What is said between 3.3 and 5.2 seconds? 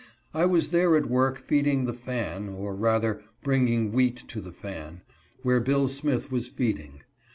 bringing wheat to the fan,